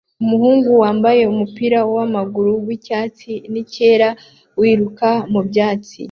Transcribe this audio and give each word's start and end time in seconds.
Umuhungu 0.23 0.69
wambaye 0.81 1.21
umupira 1.33 1.79
wamaguru 1.95 2.51
wicyatsi 2.65 3.31
nicyera 3.51 4.09
wiruka 4.59 5.09
mubyatsi 5.31 5.97